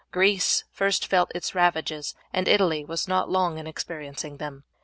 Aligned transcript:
Greece 0.11 0.63
first 0.71 1.05
felt 1.05 1.31
its 1.35 1.53
ravages, 1.53 2.15
and 2.33 2.47
Italy 2.47 2.83
was 2.83 3.07
not 3.07 3.29
long 3.29 3.59
in 3.59 3.67
experiencing 3.67 4.37
them. 4.37 4.63